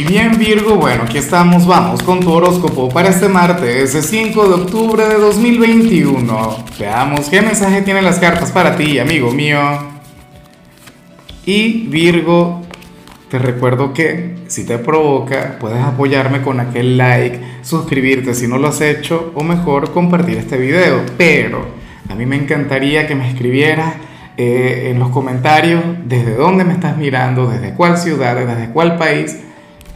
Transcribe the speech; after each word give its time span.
Y 0.00 0.04
bien 0.04 0.38
Virgo, 0.38 0.76
bueno, 0.76 1.02
aquí 1.02 1.18
estamos, 1.18 1.66
vamos 1.66 2.02
con 2.02 2.20
tu 2.20 2.32
horóscopo 2.32 2.88
para 2.88 3.10
este 3.10 3.28
martes, 3.28 3.94
el 3.94 4.02
5 4.02 4.48
de 4.48 4.54
octubre 4.54 5.06
de 5.06 5.16
2021. 5.16 6.64
Veamos 6.78 7.28
qué 7.28 7.42
mensaje 7.42 7.82
tienen 7.82 8.06
las 8.06 8.18
cartas 8.18 8.50
para 8.50 8.76
ti, 8.78 8.98
amigo 8.98 9.30
mío. 9.30 9.60
Y 11.44 11.86
Virgo, 11.88 12.62
te 13.28 13.38
recuerdo 13.38 13.92
que 13.92 14.36
si 14.46 14.64
te 14.64 14.78
provoca, 14.78 15.58
puedes 15.60 15.82
apoyarme 15.82 16.40
con 16.40 16.60
aquel 16.60 16.96
like, 16.96 17.38
suscribirte 17.60 18.32
si 18.32 18.48
no 18.48 18.56
lo 18.56 18.68
has 18.68 18.80
hecho, 18.80 19.32
o 19.34 19.44
mejor 19.44 19.92
compartir 19.92 20.38
este 20.38 20.56
video. 20.56 21.02
Pero 21.18 21.66
a 22.08 22.14
mí 22.14 22.24
me 22.24 22.36
encantaría 22.36 23.06
que 23.06 23.14
me 23.14 23.28
escribieras 23.28 23.96
eh, 24.38 24.88
en 24.92 24.98
los 24.98 25.10
comentarios 25.10 25.82
desde 26.06 26.36
dónde 26.36 26.64
me 26.64 26.72
estás 26.72 26.96
mirando, 26.96 27.48
desde 27.48 27.74
cuál 27.74 27.98
ciudad, 27.98 28.34
desde 28.34 28.72
cuál 28.72 28.96
país, 28.96 29.36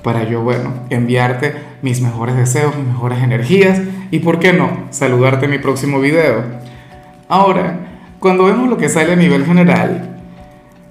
para 0.05 0.23
yo, 0.23 0.43
bueno, 0.43 0.73
enviarte 0.91 1.55
mis 1.83 2.01
mejores 2.01 2.37
deseos, 2.37 2.77
mis 2.77 2.87
mejores 2.87 3.23
energías 3.23 3.81
y, 4.11 4.21
¿por 4.21 4.39
qué 4.39 4.53
no?, 4.53 4.69
saludarte 4.91 5.47
en 5.47 5.51
mi 5.51 5.59
próximo 5.59 5.99
video. 5.99 6.45
Ahora, 7.27 7.81
cuando 8.21 8.45
vemos 8.45 8.69
lo 8.69 8.77
que 8.77 8.89
sale 8.89 9.15
a 9.15 9.17
nivel 9.17 9.45
general, 9.45 10.21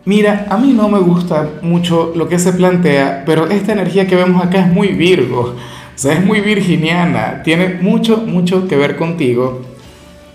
mira, 0.03 0.47
a 0.49 0.57
mí 0.57 0.73
no 0.73 0.89
me 0.89 0.99
gusta 0.99 1.47
mucho 1.61 2.11
lo 2.15 2.27
que 2.27 2.39
se 2.39 2.53
plantea, 2.53 3.23
pero 3.25 3.47
esta 3.47 3.71
energía 3.71 4.07
que 4.07 4.15
vemos 4.15 4.43
acá 4.43 4.59
es 4.59 4.67
muy 4.67 4.89
Virgo, 4.89 5.55
o 5.95 5.97
sea, 5.97 6.13
es 6.13 6.25
muy 6.25 6.41
virginiana, 6.41 7.43
tiene 7.43 7.77
mucho, 7.81 8.17
mucho 8.17 8.67
que 8.67 8.75
ver 8.75 8.97
contigo 8.97 9.61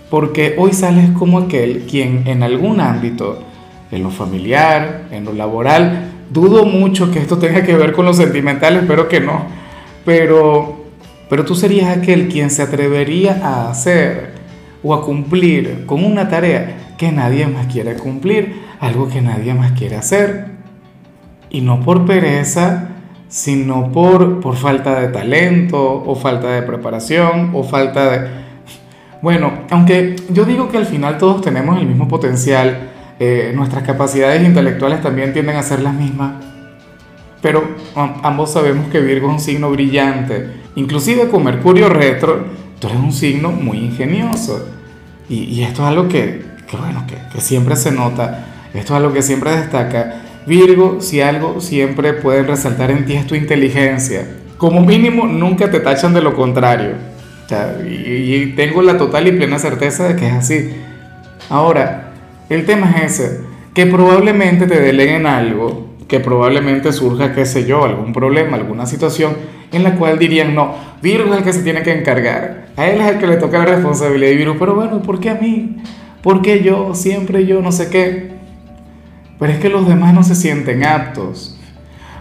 porque 0.09 0.55
hoy 0.57 0.73
sales 0.73 1.11
como 1.11 1.37
aquel 1.37 1.85
quien 1.89 2.27
en 2.27 2.43
algún 2.43 2.79
ámbito, 2.79 3.43
en 3.91 4.03
lo 4.03 4.09
familiar, 4.09 5.07
en 5.11 5.25
lo 5.25 5.33
laboral, 5.33 6.11
dudo 6.29 6.65
mucho 6.65 7.11
que 7.11 7.19
esto 7.19 7.37
tenga 7.37 7.63
que 7.63 7.75
ver 7.75 7.93
con 7.93 8.05
lo 8.05 8.13
sentimental, 8.13 8.77
espero 8.77 9.07
que 9.07 9.19
no, 9.19 9.45
pero, 10.05 10.85
pero 11.29 11.45
tú 11.45 11.55
serías 11.55 11.95
aquel 11.95 12.27
quien 12.29 12.49
se 12.49 12.61
atrevería 12.61 13.41
a 13.43 13.69
hacer 13.69 14.33
o 14.83 14.93
a 14.93 15.03
cumplir 15.03 15.85
con 15.85 16.03
una 16.03 16.29
tarea 16.29 16.95
que 16.97 17.11
nadie 17.11 17.47
más 17.47 17.67
quiere 17.67 17.95
cumplir, 17.95 18.61
algo 18.79 19.09
que 19.09 19.21
nadie 19.21 19.53
más 19.53 19.73
quiere 19.73 19.95
hacer. 19.95 20.59
Y 21.49 21.61
no 21.61 21.79
por 21.79 22.05
pereza, 22.05 22.89
sino 23.27 23.91
por, 23.91 24.39
por 24.39 24.55
falta 24.55 24.99
de 24.99 25.07
talento 25.07 26.03
o 26.05 26.15
falta 26.15 26.49
de 26.49 26.61
preparación 26.61 27.51
o 27.53 27.63
falta 27.63 28.09
de 28.09 28.39
bueno, 29.21 29.51
aunque 29.69 30.15
yo 30.29 30.45
digo 30.45 30.69
que 30.69 30.77
al 30.77 30.85
final 30.85 31.17
todos 31.17 31.41
tenemos 31.41 31.77
el 31.77 31.85
mismo 31.85 32.07
potencial, 32.07 32.88
eh, 33.19 33.51
nuestras 33.55 33.83
capacidades 33.83 34.45
intelectuales 34.45 35.01
también 35.01 35.33
tienden 35.33 35.57
a 35.57 35.63
ser 35.63 35.81
las 35.81 35.93
mismas, 35.93 36.33
pero 37.41 37.63
ambos 37.95 38.51
sabemos 38.51 38.89
que 38.89 38.99
Virgo 38.99 39.27
es 39.27 39.33
un 39.33 39.39
signo 39.39 39.71
brillante, 39.71 40.47
inclusive 40.75 41.29
con 41.29 41.43
Mercurio 41.43 41.89
retro, 41.89 42.45
tú 42.79 42.87
eres 42.87 42.99
un 42.99 43.13
signo 43.13 43.51
muy 43.51 43.77
ingenioso. 43.77 44.67
Y, 45.29 45.61
esto 45.61 45.83
es 45.83 45.87
algo 45.89 46.07
que, 46.07 46.43
bueno, 46.71 47.05
que, 47.07 47.15
que 47.31 47.39
siempre 47.39 47.75
se 47.75 47.91
nota, 47.91 48.47
esto 48.73 48.93
es 48.93 48.97
algo 48.97 49.13
que 49.13 49.21
siempre 49.21 49.51
destaca. 49.51 50.23
Virgo, 50.47 51.01
si 51.01 51.21
algo 51.21 51.61
siempre 51.61 52.13
pueden 52.13 52.47
resaltar 52.47 52.89
en 52.89 53.05
ti 53.05 53.13
es 53.13 53.27
tu 53.27 53.35
inteligencia. 53.35 54.27
Como 54.57 54.81
mínimo, 54.81 55.27
nunca 55.27 55.69
te 55.69 55.79
tachan 55.81 56.15
de 56.15 56.21
lo 56.21 56.33
contrario 56.33 56.95
y, 57.85 58.53
tengo 58.55 58.81
la 58.81 58.97
total 58.97 59.27
y 59.27 59.31
plena 59.31 59.59
certeza 59.59 60.07
de 60.07 60.15
que 60.15 60.27
es 60.27 60.33
así. 60.33 60.71
Ahora, 61.49 62.08
el 62.49 62.65
tema 62.65 62.91
es 62.97 63.19
ese, 63.19 63.41
que 63.73 63.85
probablemente 63.85 64.67
te 64.67 64.79
deleguen 64.79 65.25
algo, 65.25 65.89
que 66.07 66.19
probablemente 66.19 66.91
surja, 66.91 67.33
qué 67.33 67.45
sé 67.45 67.65
yo, 67.65 67.83
algún 67.83 68.13
problema, 68.13 68.57
alguna 68.57 68.85
situación 68.85 69.33
en 69.71 69.83
la 69.83 69.95
cual 69.95 70.17
dirían, 70.17 70.55
no, 70.55 70.73
Virgo 71.01 71.33
es 71.33 71.39
el 71.39 71.43
que 71.43 71.53
se 71.53 71.61
tiene 71.61 71.83
que 71.83 71.93
encargar, 71.93 72.69
a 72.75 72.87
él 72.87 72.99
es 73.01 73.07
el 73.07 73.19
que 73.19 73.27
le 73.27 73.37
toca 73.37 73.59
la 73.59 73.65
responsabilidad 73.65 74.31
de 74.31 74.35
Virgo, 74.35 74.55
pero 74.57 74.73
bueno, 74.73 75.01
¿por 75.01 75.19
qué 75.19 75.29
a 75.29 75.35
mí? 75.35 75.77
¿Por 76.21 76.41
qué 76.41 76.63
yo? 76.63 76.95
Siempre 76.95 77.45
yo, 77.45 77.61
no 77.61 77.71
sé 77.71 77.89
qué. 77.89 78.31
Pero 79.37 79.53
es 79.53 79.59
que 79.59 79.69
los 79.69 79.87
demás 79.87 80.13
no 80.13 80.23
se 80.23 80.35
sienten 80.35 80.83
aptos 80.83 81.59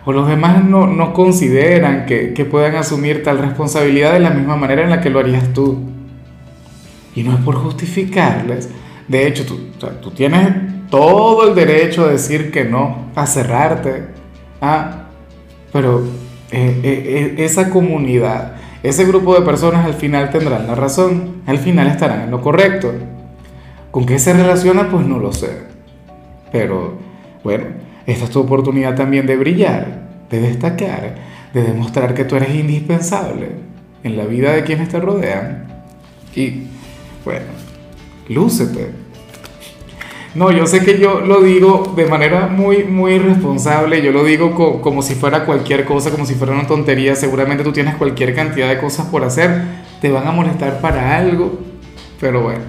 o 0.05 0.13
los 0.13 0.27
demás 0.27 0.65
no, 0.65 0.87
no 0.87 1.13
consideran 1.13 2.07
que, 2.07 2.33
que, 2.33 2.47
puedan 2.47 2.77
asumir 2.77 3.23
tal 3.23 3.39
responsabilidad 3.39 4.15
de 4.15 4.21
la 4.21 4.31
misma 4.31 4.57
manera 4.57 4.83
en 4.83 4.89
la 4.89 5.03
que 5.03 5.11
lo 5.11 5.19
harías 5.19 5.53
tú. 5.53 5.81
Y 7.15 7.25
no 7.25 7.35
es 7.35 7.41
por 7.41 7.57
justificarles. 7.57 8.71
De 9.09 9.27
hecho, 9.27 9.47
tú, 9.47 9.59
tú 10.01 10.11
tienes 10.11 10.49
todo 10.91 11.49
el 11.49 11.55
derecho 11.55 12.05
a 12.05 12.09
decir 12.09 12.51
que 12.51 12.65
no, 12.65 13.11
a 13.15 13.27
cerrarte. 13.27 14.09
Ah, 14.61 15.07
pero 15.73 16.01
eh, 16.51 16.81
eh, 16.83 17.35
eh, 17.39 17.45
esa 17.45 17.71
comunidad, 17.71 18.57
ese 18.83 19.05
grupo 19.05 19.35
de 19.35 19.43
personas 19.43 19.85
al 19.85 19.95
final 19.95 20.31
tendrán 20.31 20.67
la 20.67 20.75
razón, 20.75 21.43
al 21.47 21.59
final 21.59 21.87
estarán 21.87 22.23
en 22.23 22.31
lo 22.31 22.41
correcto. 22.41 22.93
¿Con 23.91 24.07
qué 24.07 24.19
se 24.19 24.33
relaciona? 24.33 24.91
Pues 24.91 25.07
no 25.07 25.19
lo 25.19 25.33
sé. 25.33 25.51
Pero 26.53 26.99
bueno, 27.45 27.65
esta 28.07 28.25
es 28.25 28.31
tu 28.31 28.41
oportunidad 28.41 28.95
también 28.95 29.27
de 29.27 29.37
brillar, 29.37 30.09
de 30.31 30.41
destacar, 30.41 31.15
de 31.53 31.63
demostrar 31.63 32.15
que 32.15 32.25
tú 32.25 32.37
eres 32.37 32.55
indispensable 32.55 33.51
en 34.03 34.17
la 34.17 34.25
vida 34.25 34.53
de 34.53 34.65
quienes 34.65 34.89
te 34.89 35.01
rodean. 35.01 35.67
Y 36.35 36.65
bueno, 37.25 37.47
lúcete. 38.29 39.09
No, 40.35 40.53
yo 40.53 40.67
sé 40.67 40.85
que 40.85 40.99
yo 40.99 41.21
lo 41.21 41.41
digo 41.41 41.95
de 41.97 42.07
manera 42.07 42.47
muy, 42.47 42.85
muy 42.85 43.19
responsable, 43.19 44.03
yo 44.03 44.13
lo 44.13 44.25
digo 44.25 44.81
como 44.81 45.03
si 45.03 45.15
fuera 45.15 45.45
cualquier 45.45 45.85
cosa, 45.85 46.11
como 46.11 46.27
si 46.27 46.35
fuera 46.35 46.53
una 46.53 46.67
tontería, 46.67 47.17
seguramente 47.17 47.65
tú 47.65 47.73
tienes 47.73 47.97
cualquier 47.97 48.35
cantidad 48.35 48.69
de 48.69 48.79
cosas 48.79 49.07
por 49.07 49.25
hacer, 49.25 49.63
te 50.01 50.11
van 50.11 50.27
a 50.29 50.31
molestar 50.31 50.81
para 50.81 51.17
algo, 51.17 51.59
pero 52.21 52.43
bueno, 52.43 52.65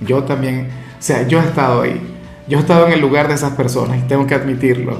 yo 0.00 0.22
también, 0.22 0.68
o 0.98 1.02
sea, 1.02 1.26
yo 1.26 1.40
he 1.40 1.44
estado 1.44 1.82
ahí, 1.82 2.00
yo 2.48 2.58
he 2.58 2.60
estado 2.60 2.86
en 2.86 2.92
el 2.92 3.00
lugar 3.00 3.28
de 3.28 3.34
esas 3.34 3.52
personas 3.52 3.98
y 3.98 4.08
tengo 4.08 4.26
que 4.26 4.34
admitirlo. 4.34 4.98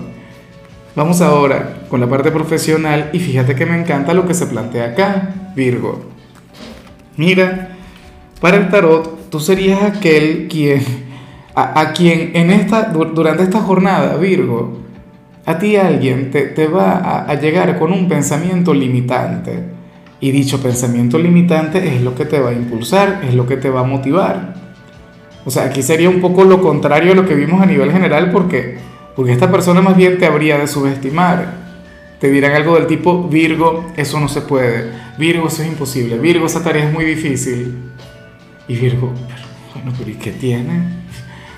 Vamos 0.97 1.21
ahora 1.21 1.85
con 1.89 2.01
la 2.01 2.09
parte 2.09 2.33
profesional 2.33 3.11
y 3.12 3.19
fíjate 3.19 3.55
que 3.55 3.67
me 3.67 3.79
encanta 3.79 4.15
lo 4.15 4.27
que 4.27 4.35
se 4.35 4.47
plantea 4.47 4.87
acá, 4.87 5.53
Virgo. 5.55 6.03
Mira, 7.17 7.77
para 8.41 8.56
el 8.56 8.69
tarot 8.69 9.16
tú 9.37 9.41
serías 9.41 9.83
aquel 9.83 10.49
quien, 10.49 10.83
a, 11.55 11.93
quien 11.93 12.31
en 12.33 12.51
esta, 12.51 12.85
durante 12.85 13.43
esta 13.43 13.61
jornada, 13.61 14.17
Virgo, 14.17 14.79
a 15.45 15.59
ti 15.59 15.77
alguien 15.77 16.31
te, 16.31 16.47
te 16.47 16.67
va 16.67 17.27
a, 17.29 17.35
llegar 17.35 17.79
con 17.79 17.93
un 17.93 18.09
pensamiento 18.09 18.73
limitante. 18.73 19.63
Y 20.21 20.31
dicho 20.31 20.63
pensamiento 20.63 21.19
limitante 21.19 21.87
es 21.87 22.01
lo 22.01 22.15
que 22.15 22.25
te 22.25 22.41
va 22.41 22.49
a 22.49 22.53
impulsar, 22.55 23.21
es 23.29 23.35
lo 23.35 23.47
que 23.47 23.59
te 23.59 23.69
va 23.69 23.81
a 23.81 23.85
motivar. 23.85 24.55
O 25.45 25.51
sea, 25.51 25.65
aquí 25.65 25.83
sería 25.83 26.09
un 26.09 26.23
poco 26.23 26.45
lo 26.45 26.63
contrario 26.63 27.13
a 27.13 27.15
lo 27.15 27.27
que 27.27 27.35
vimos 27.35 27.61
a 27.61 27.67
nivel 27.67 27.93
general 27.93 28.31
porque, 28.33 28.79
porque 29.15 29.33
esta 29.33 29.53
persona 29.53 29.83
más 29.83 29.99
bien 29.99 30.17
te 30.17 30.25
habría 30.25 30.57
de 30.57 30.67
subestimar. 30.67 31.67
Te 32.21 32.31
dirán 32.31 32.53
algo 32.53 32.77
del 32.77 32.87
tipo, 32.87 33.29
Virgo, 33.29 33.85
eso 33.99 34.19
no 34.19 34.29
se 34.29 34.41
puede. 34.41 34.93
Virgo, 35.19 35.49
eso 35.49 35.61
es 35.61 35.69
imposible. 35.69 36.17
Virgo, 36.17 36.47
esa 36.47 36.65
tarea 36.65 36.87
es 36.87 36.93
muy 36.95 37.05
difícil. 37.05 37.87
Y 38.69 38.77
Virgo, 38.77 39.12
bueno, 39.75 39.93
pero 39.97 40.10
¿y 40.10 40.15
qué 40.15 40.32
tiene? 40.32 40.82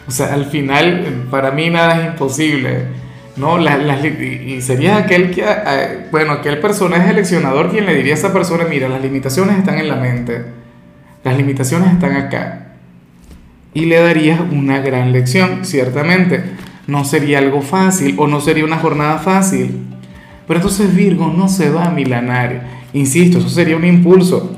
O 0.06 0.10
sea, 0.10 0.34
al 0.34 0.46
final, 0.46 1.26
para 1.30 1.50
mí 1.50 1.70
nada 1.70 2.00
es 2.00 2.06
imposible. 2.12 3.08
¿no? 3.36 3.56
y 3.60 4.60
sería 4.62 4.96
aquel 4.96 5.30
que, 5.30 5.44
eh, 5.46 6.06
bueno, 6.10 6.32
aquel 6.32 6.58
personaje 6.58 7.06
seleccionador 7.08 7.70
quien 7.70 7.86
le 7.86 7.94
diría 7.94 8.14
a 8.14 8.16
esa 8.16 8.32
persona, 8.32 8.64
mira, 8.68 8.88
las 8.88 9.00
limitaciones 9.00 9.58
están 9.58 9.78
en 9.78 9.88
la 9.88 9.96
mente. 9.96 10.44
Las 11.22 11.36
limitaciones 11.36 11.92
están 11.92 12.16
acá 12.16 12.68
y 13.74 13.84
le 13.84 14.00
darías 14.00 14.40
una 14.40 14.80
gran 14.80 15.12
lección, 15.12 15.64
ciertamente. 15.64 16.42
No 16.86 17.04
sería 17.04 17.38
algo 17.38 17.62
fácil 17.62 18.16
o 18.18 18.26
no 18.26 18.40
sería 18.40 18.64
una 18.64 18.78
jornada 18.78 19.18
fácil. 19.18 19.84
Pero 20.46 20.58
entonces 20.58 20.94
Virgo 20.94 21.32
no 21.36 21.48
se 21.48 21.70
va 21.70 21.84
a 21.84 21.90
milanar. 21.90 22.62
Insisto, 22.92 23.38
eso 23.38 23.48
sería 23.48 23.76
un 23.76 23.84
impulso. 23.84 24.57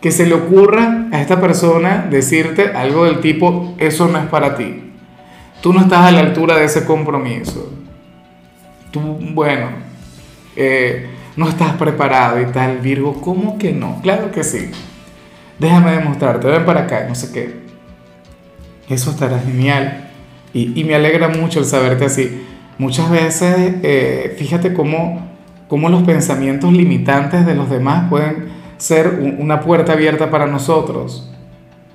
Que 0.00 0.10
se 0.10 0.26
le 0.26 0.34
ocurra 0.34 1.08
a 1.12 1.20
esta 1.20 1.40
persona 1.40 2.06
decirte 2.10 2.72
algo 2.74 3.04
del 3.04 3.20
tipo, 3.20 3.74
eso 3.78 4.08
no 4.08 4.18
es 4.18 4.26
para 4.26 4.56
ti. 4.56 4.92
Tú 5.62 5.72
no 5.72 5.80
estás 5.80 6.00
a 6.00 6.12
la 6.12 6.20
altura 6.20 6.56
de 6.56 6.64
ese 6.64 6.84
compromiso. 6.84 7.72
Tú, 8.90 9.00
bueno, 9.32 9.68
eh, 10.54 11.08
no 11.36 11.48
estás 11.48 11.72
preparado 11.72 12.40
y 12.40 12.46
tal, 12.46 12.78
Virgo. 12.78 13.20
¿Cómo 13.20 13.58
que 13.58 13.72
no? 13.72 14.00
Claro 14.02 14.30
que 14.30 14.44
sí. 14.44 14.70
Déjame 15.58 15.92
demostrarte, 15.92 16.48
ven 16.48 16.64
para 16.64 16.82
acá, 16.82 17.06
no 17.08 17.14
sé 17.14 17.32
qué. 17.32 17.66
Eso 18.88 19.10
estará 19.10 19.38
genial. 19.40 20.10
Y, 20.52 20.84
me 20.84 20.94
alegra 20.94 21.28
mucho 21.28 21.58
el 21.58 21.66
saberte 21.66 22.06
así. 22.06 22.46
Muchas 22.78 23.10
veces, 23.10 23.74
eh, 23.82 24.34
fíjate 24.38 24.72
cómo, 24.72 25.28
cómo, 25.68 25.90
los 25.90 26.02
pensamientos 26.04 26.72
limitantes 26.72 27.44
de 27.44 27.54
los 27.54 27.68
demás 27.68 28.08
pueden 28.08 28.55
ser 28.78 29.36
una 29.38 29.60
puerta 29.60 29.92
abierta 29.92 30.30
para 30.30 30.46
nosotros. 30.46 31.30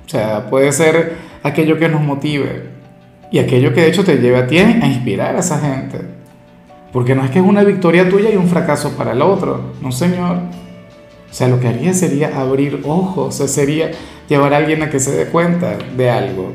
O 0.05 0.09
sea, 0.09 0.49
puede 0.49 0.71
ser 0.71 1.15
aquello 1.43 1.77
que 1.77 1.89
nos 1.89 2.01
motive 2.01 2.69
y 3.31 3.39
aquello 3.39 3.73
que 3.73 3.81
de 3.81 3.87
hecho 3.87 4.03
te 4.03 4.17
lleve 4.17 4.37
a 4.37 4.47
ti 4.47 4.57
a 4.57 4.85
inspirar 4.85 5.35
a 5.35 5.39
esa 5.39 5.59
gente. 5.59 6.01
Porque 6.91 7.15
no 7.15 7.23
es 7.23 7.31
que 7.31 7.39
es 7.39 7.45
una 7.45 7.63
victoria 7.63 8.09
tuya 8.09 8.31
y 8.31 8.35
un 8.35 8.49
fracaso 8.49 8.97
para 8.97 9.13
el 9.13 9.21
otro, 9.21 9.73
no 9.81 9.91
señor. 9.91 10.37
O 11.29 11.33
sea, 11.33 11.47
lo 11.47 11.59
que 11.59 11.69
haría 11.69 11.93
sería 11.93 12.37
abrir 12.41 12.81
ojos, 12.85 13.39
o 13.39 13.47
sería 13.47 13.91
llevar 14.27 14.53
a 14.53 14.57
alguien 14.57 14.83
a 14.83 14.89
que 14.89 14.99
se 14.99 15.11
dé 15.11 15.25
cuenta 15.27 15.77
de 15.95 16.09
algo. 16.09 16.51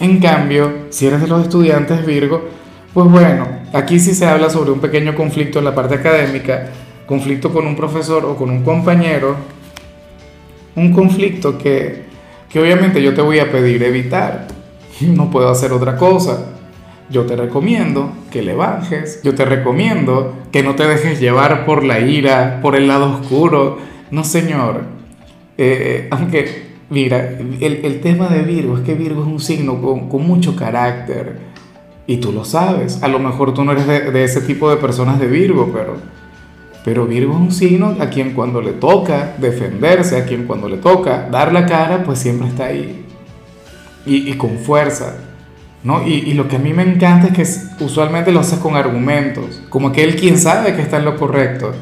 En 0.00 0.20
cambio, 0.20 0.86
si 0.88 1.06
eres 1.06 1.20
de 1.20 1.26
los 1.26 1.42
estudiantes 1.42 2.06
Virgo, 2.06 2.48
pues 2.94 3.10
bueno, 3.10 3.46
aquí 3.74 4.00
sí 4.00 4.14
se 4.14 4.26
habla 4.26 4.48
sobre 4.48 4.70
un 4.70 4.80
pequeño 4.80 5.14
conflicto 5.14 5.58
en 5.58 5.66
la 5.66 5.74
parte 5.74 5.96
académica, 5.96 6.70
conflicto 7.08 7.52
con 7.52 7.66
un 7.66 7.74
profesor 7.74 8.24
o 8.24 8.36
con 8.36 8.50
un 8.50 8.62
compañero, 8.62 9.34
un 10.76 10.92
conflicto 10.92 11.58
que, 11.58 12.04
que 12.48 12.60
obviamente 12.60 13.02
yo 13.02 13.14
te 13.14 13.22
voy 13.22 13.40
a 13.40 13.50
pedir 13.50 13.82
evitar. 13.82 14.46
No 15.00 15.30
puedo 15.30 15.48
hacer 15.48 15.72
otra 15.72 15.96
cosa. 15.96 16.54
Yo 17.10 17.24
te 17.24 17.36
recomiendo 17.36 18.12
que 18.30 18.42
le 18.42 18.54
bajes, 18.54 19.22
yo 19.22 19.34
te 19.34 19.44
recomiendo 19.44 20.34
que 20.52 20.62
no 20.62 20.74
te 20.74 20.86
dejes 20.86 21.20
llevar 21.20 21.64
por 21.64 21.82
la 21.82 22.00
ira, 22.00 22.60
por 22.60 22.76
el 22.76 22.86
lado 22.86 23.18
oscuro. 23.18 23.78
No, 24.10 24.24
señor. 24.24 24.82
Eh, 25.56 26.08
aunque 26.10 26.68
Mira, 26.90 27.38
el, 27.60 28.00
tema 28.00 28.28
de 28.28 28.42
Virgo 28.42 28.78
es 28.78 28.82
que 28.82 28.94
Virgo 28.94 29.20
es 29.20 29.28
un 29.28 29.40
signo 29.40 29.80
con, 30.08 30.26
mucho 30.26 30.56
carácter. 30.56 31.36
Y 32.06 32.16
tú 32.16 32.32
lo 32.32 32.44
sabes. 32.44 33.02
A 33.02 33.08
lo 33.08 33.18
mejor 33.18 33.52
tú 33.52 33.62
no 33.62 33.72
eres 33.72 33.86
de, 33.86 34.24
ese 34.24 34.40
tipo 34.40 34.70
de 34.70 34.78
personas 34.78 35.20
de 35.20 35.26
Virgo, 35.26 35.70
pero, 35.72 35.96
pero 36.88 37.06
Virgo 37.06 37.34
es 37.34 37.38
un 37.38 37.52
signo 37.52 37.96
a 38.00 38.08
quien 38.08 38.32
cuando 38.32 38.62
le 38.62 38.72
toca 38.72 39.34
defenderse, 39.36 40.16
a 40.16 40.24
quien 40.24 40.46
cuando 40.46 40.70
le 40.70 40.78
toca 40.78 41.28
dar 41.30 41.52
la 41.52 41.66
cara, 41.66 42.02
pues 42.02 42.18
siempre 42.18 42.48
está 42.48 42.64
ahí. 42.64 43.04
Y, 44.06 44.32
con 44.38 44.56
fuerza. 44.56 45.18
¿no? 45.84 46.08
Y, 46.08 46.14
y, 46.14 46.32
lo 46.32 46.48
que 46.48 46.56
a 46.56 46.58
mí 46.58 46.72
me 46.72 46.82
encanta 46.82 47.26
es 47.26 47.74
que 47.76 47.84
usualmente 47.84 48.32
lo 48.32 48.40
haces 48.40 48.58
con 48.58 48.74
argumentos. 48.74 49.60
Como 49.68 49.92
que 49.92 50.02
él 50.02 50.16
quien 50.16 50.38
sabe 50.38 50.74
que 50.76 50.80
está 50.80 50.96
en 50.96 51.04
lo 51.04 51.18
correcto. 51.18 51.72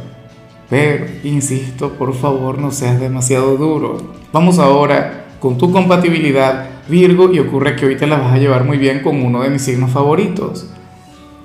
Pero, 0.69 1.07
insisto, 1.23 1.93
por 1.93 2.13
favor 2.13 2.59
no 2.59 2.73
seas 2.73 2.99
demasiado 2.99 3.57
duro. 3.57 3.99
Vamos 4.33 4.59
ahora 4.59 5.27
con 5.39 5.57
tu 5.57 5.71
compatibilidad 5.71 6.67
Virgo 6.89 7.33
y 7.33 7.39
ocurre 7.39 7.77
que 7.77 7.87
hoy 7.87 7.97
te 7.97 8.09
la 8.09 8.17
vas 8.17 8.33
a 8.33 8.39
llevar 8.39 8.65
muy 8.65 8.79
bien 8.79 9.03
con 9.05 9.23
uno 9.23 9.45
de 9.45 9.51
mis 9.51 9.63
signos 9.63 9.93
favoritos. 9.93 10.69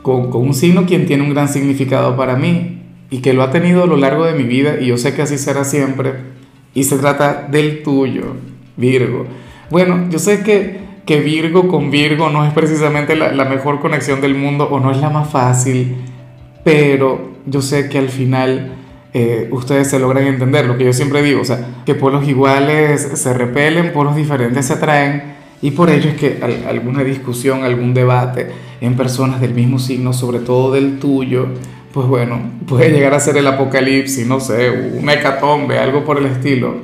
Con, 0.01 0.31
con 0.31 0.41
un 0.41 0.55
signo 0.55 0.87
quien 0.87 1.05
tiene 1.05 1.21
un 1.21 1.29
gran 1.29 1.47
significado 1.47 2.17
para 2.17 2.35
mí 2.35 2.80
y 3.11 3.19
que 3.19 3.33
lo 3.33 3.43
ha 3.43 3.51
tenido 3.51 3.83
a 3.83 3.85
lo 3.85 3.97
largo 3.97 4.25
de 4.25 4.33
mi 4.33 4.43
vida 4.43 4.77
y 4.79 4.87
yo 4.87 4.97
sé 4.97 5.13
que 5.13 5.21
así 5.21 5.37
será 5.37 5.63
siempre. 5.63 6.13
Y 6.73 6.85
se 6.85 6.97
trata 6.97 7.47
del 7.51 7.83
tuyo, 7.83 8.35
Virgo. 8.77 9.27
Bueno, 9.69 10.07
yo 10.09 10.17
sé 10.17 10.41
que, 10.41 10.79
que 11.05 11.19
Virgo 11.19 11.67
con 11.67 11.91
Virgo 11.91 12.29
no 12.29 12.45
es 12.45 12.53
precisamente 12.53 13.15
la, 13.15 13.33
la 13.33 13.45
mejor 13.45 13.79
conexión 13.81 14.21
del 14.21 14.33
mundo 14.33 14.67
o 14.71 14.79
no 14.79 14.91
es 14.91 14.97
la 14.97 15.09
más 15.09 15.29
fácil, 15.29 15.97
pero 16.63 17.33
yo 17.45 17.61
sé 17.61 17.89
que 17.89 17.97
al 17.99 18.09
final 18.09 18.71
eh, 19.13 19.49
ustedes 19.51 19.89
se 19.89 19.99
logran 19.99 20.25
entender, 20.25 20.65
lo 20.65 20.77
que 20.77 20.85
yo 20.85 20.93
siempre 20.93 21.21
digo, 21.21 21.41
o 21.41 21.45
sea, 21.45 21.81
que 21.85 21.95
polos 21.95 22.25
iguales 22.27 23.01
se 23.15 23.33
repelen, 23.33 23.91
polos 23.91 24.15
diferentes 24.15 24.65
se 24.65 24.73
atraen, 24.73 25.33
y 25.61 25.71
por 25.71 25.89
ello 25.89 26.09
es 26.09 26.15
que 26.15 26.39
alguna 26.67 27.03
discusión, 27.03 27.63
algún 27.63 27.93
debate 27.93 28.47
en 28.79 28.95
personas 28.95 29.41
del 29.41 29.53
mismo 29.53 29.79
signo, 29.79 30.13
sobre 30.13 30.39
todo 30.39 30.71
del 30.71 30.97
tuyo, 30.97 31.49
pues 31.93 32.07
bueno, 32.07 32.39
puede 32.67 32.91
llegar 32.91 33.13
a 33.13 33.19
ser 33.19 33.37
el 33.37 33.47
apocalipsis, 33.47 34.25
no 34.25 34.39
sé, 34.39 34.69
una 34.97 35.13
hecatombe, 35.13 35.77
algo 35.77 36.03
por 36.03 36.17
el 36.17 36.25
estilo. 36.25 36.75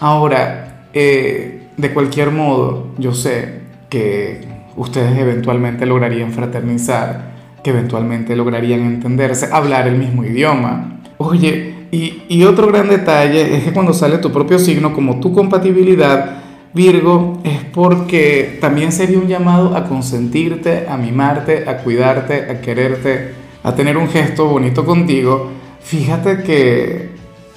Ahora, 0.00 0.88
eh, 0.92 1.68
de 1.76 1.92
cualquier 1.92 2.30
modo, 2.30 2.88
yo 2.98 3.12
sé 3.12 3.60
que 3.88 4.40
ustedes 4.76 5.18
eventualmente 5.18 5.86
lograrían 5.86 6.32
fraternizar, 6.32 7.34
que 7.62 7.70
eventualmente 7.70 8.36
lograrían 8.36 8.80
entenderse, 8.82 9.48
hablar 9.52 9.88
el 9.88 9.96
mismo 9.96 10.24
idioma. 10.24 11.00
Oye, 11.18 11.74
y, 11.90 12.44
otro 12.44 12.66
gran 12.66 12.88
detalle 12.88 13.56
es 13.56 13.64
que 13.64 13.72
cuando 13.72 13.94
sale 13.94 14.18
tu 14.18 14.30
propio 14.30 14.58
signo 14.58 14.92
como 14.92 15.20
tu 15.20 15.32
compatibilidad, 15.32 16.42
Virgo, 16.74 17.40
es 17.42 17.64
porque 17.72 18.58
también 18.60 18.92
sería 18.92 19.18
un 19.18 19.28
llamado 19.28 19.74
a 19.74 19.84
consentirte, 19.84 20.86
a 20.88 20.98
mimarte, 20.98 21.68
a 21.68 21.78
cuidarte, 21.78 22.50
a 22.50 22.60
quererte, 22.60 23.32
a 23.66 23.74
tener 23.74 23.96
un 23.96 24.08
gesto 24.08 24.46
bonito 24.46 24.86
contigo. 24.86 25.50
Fíjate 25.80 26.42
que, 26.42 27.10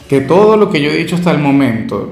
que 0.10 0.22
todo 0.22 0.58
lo 0.58 0.70
que 0.70 0.82
yo 0.82 0.90
he 0.90 0.98
dicho 0.98 1.16
hasta 1.16 1.32
el 1.32 1.40
momento 1.40 2.12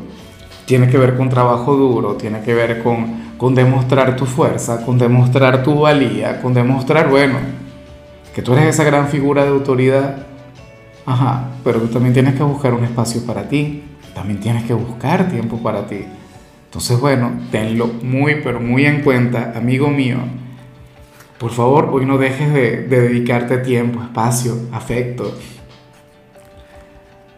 tiene 0.65 0.87
que 0.87 0.97
ver 0.97 1.17
con 1.17 1.29
trabajo 1.29 1.75
duro, 1.75 2.13
tiene 2.15 2.41
que 2.41 2.53
ver 2.53 2.81
con, 2.81 3.35
con 3.37 3.55
demostrar 3.55 4.15
tu 4.15 4.25
fuerza, 4.25 4.85
con 4.85 4.97
demostrar 4.97 5.63
tu 5.63 5.79
valía, 5.79 6.41
con 6.41 6.53
demostrar, 6.53 7.09
bueno, 7.09 7.37
que 8.33 8.41
tú 8.41 8.53
eres 8.53 8.67
esa 8.67 8.83
gran 8.83 9.07
figura 9.07 9.43
de 9.43 9.49
autoridad 9.49 10.27
Ajá, 11.07 11.51
pero 11.63 11.79
tú 11.79 11.87
también 11.87 12.13
tienes 12.13 12.35
que 12.35 12.43
buscar 12.43 12.73
un 12.73 12.83
espacio 12.83 13.25
para 13.25 13.47
ti, 13.47 13.81
también 14.13 14.41
tienes 14.41 14.65
que 14.65 14.73
buscar 14.73 15.29
tiempo 15.29 15.55
para 15.55 15.87
ti. 15.87 16.01
Entonces, 16.65 16.99
bueno, 16.99 17.31
tenlo 17.49 17.87
muy, 18.03 18.41
pero 18.43 18.59
muy 18.59 18.85
en 18.85 19.03
cuenta, 19.03 19.53
amigo 19.55 19.89
mío. 19.89 20.17
Por 21.39 21.51
favor, 21.51 21.89
hoy 21.91 22.05
no 22.05 22.17
dejes 22.17 22.51
de, 22.53 22.87
dedicarte 22.87 23.57
tiempo, 23.59 24.01
espacio, 24.01 24.57
afecto. 24.71 25.37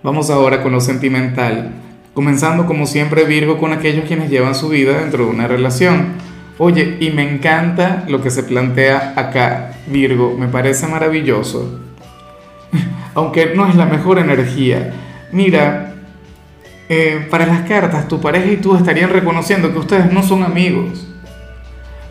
Vamos 0.03 0.29
ahora 0.29 0.63
con 0.63 0.71
lo 0.71 0.79
sentimental, 0.79 1.73
comenzando 2.13 2.65
como 2.65 2.85
siempre 2.85 3.25
Virgo 3.25 3.57
con 3.57 3.73
aquellos 3.73 4.05
quienes 4.05 4.29
llevan 4.29 4.55
su 4.55 4.69
vida 4.69 4.99
dentro 4.99 5.25
de 5.25 5.31
una 5.31 5.47
relación. 5.47 6.13
Oye, 6.57 6.97
y 6.99 7.11
me 7.11 7.29
encanta 7.29 8.05
lo 8.07 8.21
que 8.21 8.29
se 8.29 8.43
plantea 8.43 9.13
acá, 9.17 9.73
Virgo, 9.87 10.35
me 10.37 10.47
parece 10.47 10.87
maravilloso 10.87 11.79
aunque 13.13 13.53
no 13.55 13.67
es 13.67 13.75
la 13.75 13.85
mejor 13.85 14.19
energía. 14.19 14.93
Mira, 15.31 15.93
eh, 16.87 17.27
para 17.29 17.45
las 17.45 17.67
cartas 17.67 18.07
tu 18.07 18.19
pareja 18.19 18.51
y 18.51 18.57
tú 18.57 18.75
estarían 18.75 19.09
reconociendo 19.09 19.71
que 19.71 19.79
ustedes 19.79 20.11
no 20.11 20.23
son 20.23 20.43
amigos, 20.43 21.07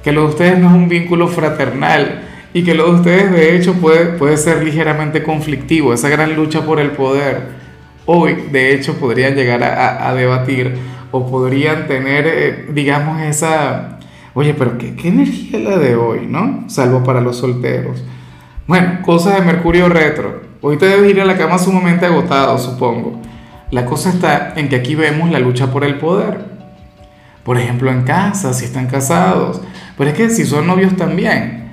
que 0.03 0.13
lo 0.13 0.23
de 0.23 0.29
ustedes 0.29 0.59
no 0.59 0.69
es 0.69 0.75
un 0.75 0.89
vínculo 0.89 1.29
fraternal 1.29 2.23
y 2.55 2.65
que 2.65 2.75
lo 2.75 2.87
de 2.87 2.95
ustedes 2.97 3.31
de 3.31 3.57
hecho 3.57 3.75
puede, 3.75 4.07
puede 4.07 4.37
ser 4.37 4.63
ligeramente 4.63 5.23
conflictivo, 5.23 5.93
esa 5.93 6.09
gran 6.09 6.35
lucha 6.35 6.65
por 6.65 6.81
el 6.81 6.93
poder. 6.93 7.59
Hoy 8.07 8.47
de 8.51 8.75
hecho 8.75 8.95
podrían 8.95 9.35
llegar 9.35 9.63
a, 9.63 10.15
debatir 10.15 10.75
o 11.11 11.31
podrían 11.31 11.87
tener, 11.87 12.27
eh, 12.27 12.67
digamos, 12.73 13.21
esa... 13.21 13.99
Oye, 14.35 14.55
pero 14.55 14.79
¿qué, 14.79 14.95
¿qué 14.95 15.09
energía 15.09 15.59
la 15.59 15.77
de 15.77 15.97
hoy, 15.97 16.27
no? 16.27 16.65
Salvo 16.69 17.03
para 17.05 17.21
los 17.21 17.37
solteros. 17.37 18.03
Bueno, 18.67 19.01
cosas 19.03 19.35
de 19.35 19.41
Mercurio 19.43 19.89
retro. 19.89 20.43
Hoy 20.61 20.77
te 20.77 20.87
debes 20.87 21.11
ir 21.11 21.21
a 21.21 21.25
la 21.25 21.37
cama 21.37 21.59
sumamente 21.59 22.07
agotado, 22.07 22.59
supongo. 22.59 23.21
La 23.71 23.85
cosa 23.85 24.09
está 24.11 24.55
en 24.57 24.69
que 24.69 24.77
aquí 24.77 24.95
vemos 24.95 25.31
la 25.31 25.39
lucha 25.39 25.71
por 25.71 25.85
el 25.85 25.97
poder. 25.99 26.41
Por 27.45 27.59
ejemplo, 27.59 27.91
en 27.91 28.03
casa, 28.03 28.53
si 28.53 28.65
están 28.65 28.87
casados. 28.87 29.61
Pero 29.99 30.11
es 30.11 30.17
que 30.17 30.31
si 30.31 30.47
son 30.47 30.67
novios 30.67 30.97
también. 30.97 31.67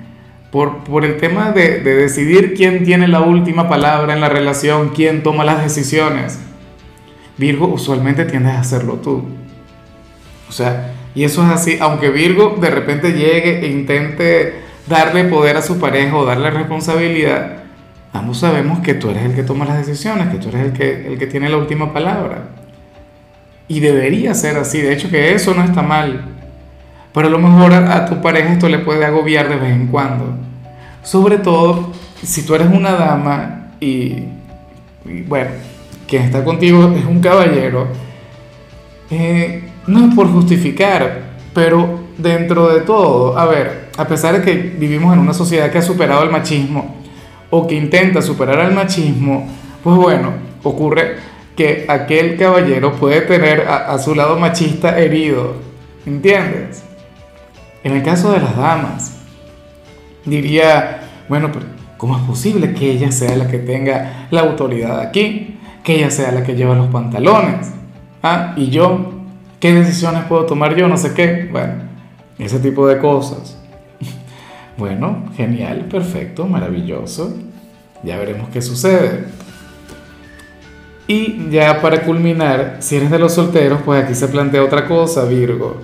Por, 0.50 0.84
por 0.84 1.04
el 1.04 1.18
tema 1.18 1.50
de, 1.50 1.80
de 1.80 1.96
decidir 1.96 2.54
quién 2.54 2.84
tiene 2.84 3.08
la 3.08 3.20
última 3.20 3.68
palabra 3.68 4.14
en 4.14 4.20
la 4.20 4.28
relación, 4.28 4.90
quién 4.90 5.22
toma 5.22 5.44
las 5.44 5.62
decisiones. 5.62 6.38
Virgo 7.36 7.66
usualmente 7.66 8.24
tiendes 8.24 8.54
a 8.54 8.60
hacerlo 8.60 8.94
tú. 8.94 9.24
O 10.48 10.52
sea, 10.52 10.94
y 11.14 11.24
eso 11.24 11.42
es 11.44 11.50
así, 11.50 11.78
aunque 11.80 12.10
Virgo 12.10 12.58
de 12.60 12.70
repente 12.70 13.12
llegue 13.12 13.60
e 13.60 13.70
intente 13.70 14.54
darle 14.86 15.24
poder 15.24 15.56
a 15.56 15.62
su 15.62 15.78
pareja 15.78 16.16
o 16.16 16.24
darle 16.24 16.50
responsabilidad, 16.50 17.64
ambos 18.12 18.38
sabemos 18.38 18.80
que 18.80 18.94
tú 18.94 19.10
eres 19.10 19.24
el 19.24 19.34
que 19.34 19.42
toma 19.42 19.64
las 19.64 19.86
decisiones, 19.86 20.28
que 20.28 20.38
tú 20.38 20.48
eres 20.48 20.66
el 20.66 20.72
que, 20.72 21.06
el 21.08 21.18
que 21.18 21.26
tiene 21.26 21.48
la 21.48 21.56
última 21.56 21.92
palabra. 21.92 22.48
Y 23.68 23.80
debería 23.80 24.34
ser 24.34 24.56
así, 24.56 24.80
de 24.80 24.92
hecho 24.92 25.10
que 25.10 25.34
eso 25.34 25.54
no 25.54 25.64
está 25.64 25.82
mal. 25.82 26.35
Pero 27.16 27.28
a 27.28 27.30
lo 27.30 27.38
mejor 27.38 27.72
a, 27.72 28.04
tu 28.04 28.20
pareja 28.20 28.52
esto 28.52 28.68
le 28.68 28.80
puede 28.80 29.02
agobiar 29.02 29.48
de 29.48 29.56
vez 29.56 29.72
en 29.72 29.86
cuando. 29.86 30.36
Sobre 31.02 31.38
todo 31.38 31.90
si 32.22 32.44
tú 32.44 32.54
eres 32.54 32.68
una 32.70 32.92
dama 32.92 33.70
y, 33.80 34.24
bueno, 35.26 35.48
quien 36.06 36.24
está 36.24 36.44
contigo 36.44 36.92
es 36.94 37.06
un 37.06 37.20
caballero. 37.20 37.88
Eh, 39.10 39.64
no 39.86 40.08
es 40.08 40.14
por 40.14 40.30
justificar, 40.30 41.22
pero 41.54 42.00
dentro 42.18 42.68
de 42.68 42.82
todo, 42.82 43.38
a 43.38 43.46
ver, 43.46 43.88
a 43.96 44.06
pesar 44.06 44.38
de 44.38 44.42
que 44.42 44.76
vivimos 44.78 45.14
en 45.14 45.20
una 45.20 45.32
sociedad 45.32 45.70
que 45.70 45.78
ha 45.78 45.82
superado 45.82 46.22
el 46.22 46.30
machismo 46.30 46.96
o 47.48 47.66
que 47.66 47.76
intenta 47.76 48.20
superar 48.20 48.60
al 48.60 48.74
machismo, 48.74 49.48
pues 49.82 49.96
bueno, 49.96 50.32
ocurre 50.62 51.16
que 51.56 51.86
aquel 51.88 52.36
caballero 52.36 52.92
puede 52.92 53.22
tener 53.22 53.62
a, 53.66 53.98
su 53.98 54.14
lado 54.14 54.38
machista 54.38 54.98
herido, 54.98 55.54
¿entiendes? 56.04 56.85
En 57.86 57.92
el 57.92 58.02
caso 58.02 58.32
de 58.32 58.40
las 58.40 58.56
damas, 58.56 59.12
diría, 60.24 61.02
bueno, 61.28 61.52
pero 61.52 61.66
¿cómo 61.96 62.16
es 62.16 62.22
posible 62.24 62.74
que 62.74 62.90
ella 62.90 63.12
sea 63.12 63.36
la 63.36 63.46
que 63.46 63.58
tenga 63.58 64.26
la 64.32 64.40
autoridad 64.40 64.98
aquí? 64.98 65.56
Que 65.84 65.98
ella 65.98 66.10
sea 66.10 66.32
la 66.32 66.42
que 66.42 66.56
lleva 66.56 66.74
los 66.74 66.88
pantalones. 66.88 67.70
¿Ah? 68.24 68.54
¿Y 68.56 68.70
yo? 68.70 69.12
¿Qué 69.60 69.72
decisiones 69.72 70.24
puedo 70.24 70.46
tomar 70.46 70.74
yo? 70.74 70.88
No 70.88 70.96
sé 70.96 71.14
qué. 71.14 71.48
Bueno, 71.52 71.74
ese 72.40 72.58
tipo 72.58 72.88
de 72.88 72.98
cosas. 72.98 73.56
Bueno, 74.76 75.22
genial, 75.36 75.84
perfecto, 75.88 76.44
maravilloso. 76.44 77.36
Ya 78.02 78.18
veremos 78.18 78.48
qué 78.48 78.62
sucede. 78.62 79.26
Y 81.06 81.50
ya 81.50 81.80
para 81.80 82.02
culminar, 82.02 82.78
si 82.80 82.96
eres 82.96 83.12
de 83.12 83.20
los 83.20 83.34
solteros, 83.34 83.82
pues 83.84 84.02
aquí 84.02 84.16
se 84.16 84.26
plantea 84.26 84.64
otra 84.64 84.88
cosa, 84.88 85.24
Virgo. 85.24 85.76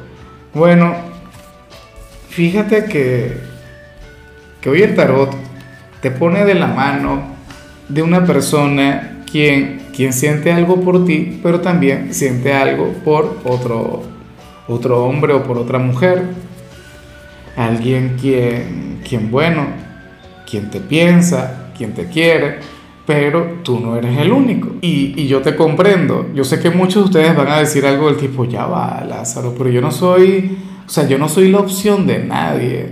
Bueno, 0.53 1.12
fíjate 2.33 2.87
que, 2.87 3.37
que 4.61 4.71
hoy 4.71 4.83
el 4.83 4.95
tarot 4.95 5.31
te 6.01 6.11
pone 6.11 6.47
de 6.47 6.55
la 6.55 6.67
mano 6.67 7.23
de 7.89 8.03
una 8.03 8.25
persona 8.25 9.23
quien, 9.31 9.83
quien 9.95 10.15
siente 10.15 10.51
algo 10.51 10.81
por 10.81 11.05
ti, 11.05 11.41
pero 11.43 11.61
también 11.61 12.15
siente 12.15 12.55
algo 12.55 12.89
por 13.05 13.39
otro, 13.45 14.03
otro 14.67 15.05
hombre 15.05 15.35
o 15.35 15.43
por 15.43 15.59
otra 15.59 15.79
mujer. 15.79 16.23
Alguien 17.55 18.17
quien, 18.19 19.01
quien, 19.07 19.31
bueno, 19.31 19.67
quien 20.51 20.71
te 20.71 20.81
piensa, 20.81 21.71
quien 21.77 21.93
te 21.93 22.09
quiere, 22.09 22.61
pero 23.07 23.59
tú 23.63 23.79
no 23.79 23.95
eres 23.95 24.19
el 24.19 24.33
único. 24.33 24.77
Y, 24.81 25.13
y, 25.21 25.27
yo 25.27 25.43
te 25.43 25.55
comprendo. 25.55 26.31
Yo 26.35 26.45
sé 26.45 26.61
que 26.61 26.71
muchos 26.71 26.95
de 26.95 27.21
ustedes 27.21 27.37
van 27.37 27.49
a 27.49 27.59
decir 27.59 27.85
algo 27.85 28.07
del 28.07 28.17
tipo, 28.17 28.47
ya 28.47 28.65
va, 28.65 29.05
Lázaro, 29.07 29.55
pero 29.57 29.69
yo 29.69 29.83
no 29.83 29.91
soy, 29.91 30.57
o 30.93 30.95
sea, 30.95 31.09
yo 31.09 31.17
no 31.17 31.27
soy 31.27 31.51
la 31.51 31.59
opción 31.59 32.07
de 32.07 32.19
nadie. 32.19 32.87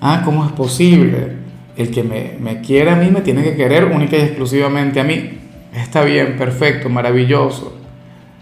Ah, 0.00 0.22
¿cómo 0.24 0.44
es 0.44 0.50
posible? 0.50 1.36
El 1.76 1.92
que 1.92 2.02
me, 2.02 2.32
me 2.40 2.60
quiere 2.60 2.90
a 2.90 2.96
mí 2.96 3.12
me 3.12 3.20
tiene 3.20 3.44
que 3.44 3.54
querer 3.54 3.84
única 3.84 4.16
y 4.16 4.22
exclusivamente 4.22 4.98
a 4.98 5.04
mí. 5.04 5.38
Está 5.72 6.02
bien, 6.02 6.36
perfecto, 6.36 6.88
maravilloso. 6.88 7.78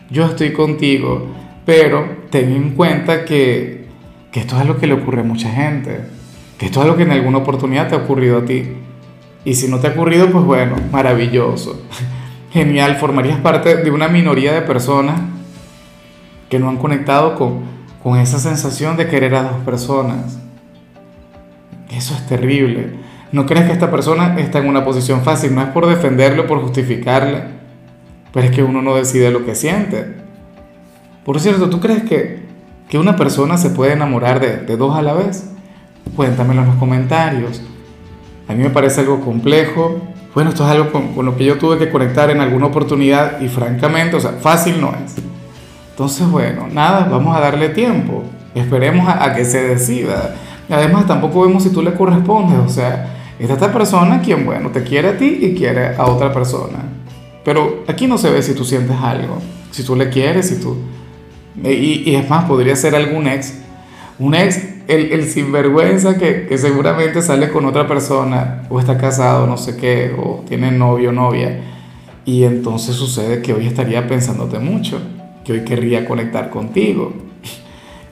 Yo 0.09 0.25
estoy 0.25 0.54
contigo, 0.54 1.26
pero 1.66 2.23
ten 2.31 2.52
en 2.52 2.71
cuenta 2.71 3.26
que, 3.26 3.85
que 4.31 4.40
esto 4.40 4.59
es 4.59 4.66
lo 4.66 4.78
que 4.78 4.87
le 4.87 4.95
ocurre 4.95 5.21
a 5.21 5.25
mucha 5.25 5.50
gente. 5.50 6.00
Que 6.57 6.64
esto 6.64 6.81
es 6.81 6.87
lo 6.87 6.97
que 6.97 7.02
en 7.02 7.12
alguna 7.12 7.37
oportunidad 7.37 7.88
te 7.88 7.97
ha 7.97 7.99
ocurrido 7.99 8.38
a 8.38 8.47
ti 8.47 8.64
y 9.45 9.52
si 9.52 9.69
no 9.69 9.78
te 9.78 9.88
ha 9.88 9.90
ocurrido, 9.90 10.31
pues 10.31 10.42
bueno, 10.42 10.76
maravilloso. 10.90 11.83
Genial, 12.50 12.97
formarías 12.97 13.40
parte 13.40 13.76
de 13.76 13.90
una 13.90 14.09
minoría 14.09 14.54
de 14.54 14.62
personas 14.62 15.21
que 16.49 16.59
no 16.59 16.71
han 16.71 16.78
conectado 16.78 17.35
con, 17.35 17.61
con 18.02 18.18
esa 18.18 18.38
sensación 18.38 18.97
de 18.97 19.09
querer 19.09 19.35
a 19.35 19.44
dos 19.44 19.64
personas. 19.64 20.38
Eso 21.90 22.14
es 22.14 22.26
terrible. 22.26 22.94
No 23.30 23.47
crees 23.47 23.66
que 23.66 23.73
esta 23.73 23.90
persona 23.90 24.38
está 24.38 24.59
en 24.59 24.68
una 24.68 24.85
posición 24.85 25.23
fácil, 25.23 25.54
no 25.54 25.62
es 25.62 25.68
por 25.68 25.87
defenderlo, 25.87 26.47
por 26.47 26.61
justificarle, 26.61 27.44
pero 28.32 28.47
es 28.47 28.52
que 28.52 28.62
uno 28.62 28.82
no 28.82 28.94
decide 28.94 29.30
lo 29.30 29.44
que 29.44 29.54
siente. 29.54 30.16
Por 31.25 31.38
cierto, 31.40 31.71
¿tú 31.71 31.80
crees 31.80 32.02
que, 32.02 32.42
que 32.88 32.99
una 32.99 33.16
persona 33.16 33.56
se 33.56 33.71
puede 33.71 33.92
enamorar 33.92 34.40
de, 34.40 34.59
de 34.59 34.76
dos 34.76 34.97
a 34.97 35.02
la 35.02 35.14
vez? 35.14 35.50
Cuéntamelo 36.16 36.62
en 36.62 36.66
los 36.66 36.76
comentarios. 36.76 37.62
A 38.49 38.54
mí 38.54 38.62
me 38.62 38.71
parece 38.71 39.00
algo 39.00 39.21
complejo. 39.21 40.00
Bueno, 40.35 40.50
esto 40.50 40.64
es 40.64 40.71
algo 40.71 40.90
con, 40.92 41.25
lo 41.25 41.37
que 41.37 41.44
yo 41.44 41.59
tuve 41.59 41.78
que 41.78 41.90
conectar 41.90 42.30
en 42.30 42.40
alguna 42.40 42.66
oportunidad 42.66 43.40
y 43.40 43.49
francamente, 43.49 44.16
o 44.16 44.21
sea, 44.21 44.32
fácil 44.32 44.80
no 44.80 44.94
es. 45.04 45.14
Entonces, 46.02 46.28
bueno, 46.28 46.66
nada, 46.68 47.06
vamos 47.09 47.37
a 47.37 47.38
darle 47.38 47.68
tiempo. 47.68 48.25
Esperemos 48.56 49.06
a, 49.09 49.32
que 49.37 49.44
se 49.44 49.62
decida. 49.62 50.35
Además, 50.68 51.06
tampoco 51.06 51.42
vemos 51.42 51.62
si 51.62 51.71
tú 51.71 51.80
le 51.80 51.94
correspondes. 51.94 52.59
O 52.59 52.68
sea, 52.68 53.06
está 53.38 53.54
esta 53.54 53.73
persona 53.73 54.21
quien, 54.21 54.44
bueno, 54.44 54.71
te 54.71 54.82
quiere 54.82 55.11
a 55.11 55.16
ti 55.16 55.38
y 55.40 55.54
quiere 55.54 55.94
a 55.94 56.06
otra 56.06 56.32
persona. 56.32 56.80
Pero 57.44 57.85
aquí 57.87 58.09
no 58.09 58.18
se 58.18 58.30
ve 58.30 58.42
si 58.42 58.52
tú 58.52 58.64
sientes 58.64 58.97
algo, 59.00 59.38
si 59.71 59.85
tú 59.85 59.94
le 59.94 60.09
quieres, 60.11 60.49
si 60.49 60.61
tú... 60.61 60.76
Y, 61.62 62.02
y 62.11 62.16
es 62.16 62.28
más, 62.28 62.47
podría 62.47 62.75
ser 62.75 62.97
algún 62.97 63.28
ex. 63.28 63.61
Un 64.18 64.35
ex 64.35 64.61
el, 64.88 65.12
el 65.12 65.28
sinvergüenza 65.28 66.18
que, 66.18 66.47
que, 66.49 66.59
seguramente 66.59 67.23
sale 67.23 67.49
con 67.50 67.64
otra 67.64 67.87
persona 67.87 68.64
o 68.71 68.80
está 68.80 68.99
casado, 68.99 69.47
no 69.47 69.56
sé 69.56 69.76
qué, 69.76 70.16
o 70.18 70.42
tiene 70.49 70.73
novio 70.73 71.11
o 71.11 71.12
novia, 71.12 71.61
y 72.25 72.42
entonces 72.42 72.97
sucede 72.97 73.40
que 73.40 73.52
hoy 73.52 73.68
estaría 73.68 74.09
pensándote 74.09 74.59
mucho, 74.59 75.00
que 75.44 75.52
hoy 75.52 75.64
querría 75.64 76.04
conectar 76.04 76.50
contigo, 76.50 77.12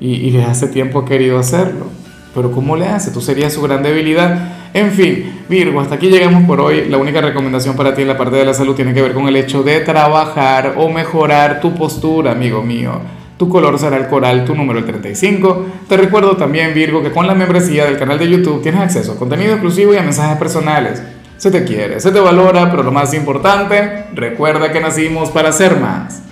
y, 0.00 0.14
y 0.14 0.30
desde 0.30 0.50
hace 0.50 0.68
tiempo 0.68 1.00
ha 1.00 1.04
querido 1.04 1.38
hacerlo, 1.38 1.86
pero 2.34 2.52
¿cómo 2.52 2.76
le 2.76 2.86
hace? 2.86 3.10
Tú 3.10 3.20
serías 3.20 3.52
su 3.52 3.62
gran 3.62 3.82
debilidad. 3.82 4.70
En 4.72 4.92
fin, 4.92 5.42
Virgo, 5.48 5.80
hasta 5.80 5.96
aquí 5.96 6.08
llegamos 6.08 6.44
por 6.44 6.60
hoy. 6.60 6.88
La 6.88 6.96
única 6.96 7.20
recomendación 7.20 7.74
para 7.74 7.94
ti 7.94 8.02
en 8.02 8.08
la 8.08 8.16
parte 8.16 8.36
de 8.36 8.44
la 8.44 8.54
salud 8.54 8.76
tiene 8.76 8.94
que 8.94 9.02
ver 9.02 9.12
con 9.12 9.26
el 9.26 9.36
hecho 9.36 9.62
de 9.62 9.80
trabajar 9.80 10.74
o 10.76 10.88
mejorar 10.88 11.60
tu 11.60 11.74
postura, 11.74 12.32
amigo 12.32 12.62
mío 12.62 13.00
tu 13.40 13.48
color 13.48 13.78
será 13.78 13.96
el 13.96 14.06
coral, 14.06 14.44
tu 14.44 14.54
número 14.54 14.80
el 14.80 14.84
35. 14.84 15.66
Te 15.88 15.96
recuerdo 15.96 16.36
también, 16.36 16.74
Virgo, 16.74 17.02
que 17.02 17.10
con 17.10 17.26
la 17.26 17.34
membresía 17.34 17.86
del 17.86 17.96
canal 17.96 18.18
de 18.18 18.28
YouTube 18.28 18.60
tienes 18.62 18.82
acceso 18.82 19.12
a 19.12 19.16
contenido 19.16 19.52
exclusivo 19.52 19.94
y 19.94 19.96
a 19.96 20.02
mensajes 20.02 20.36
personales. 20.36 21.02
Se 21.38 21.50
te 21.50 21.64
quiere, 21.64 22.00
se 22.00 22.12
te 22.12 22.20
valora, 22.20 22.70
pero 22.70 22.82
lo 22.82 22.92
más 22.92 23.14
importante, 23.14 24.04
recuerda 24.12 24.70
que 24.70 24.80
nacimos 24.82 25.30
para 25.30 25.52
ser 25.52 25.80
más. 25.80 26.22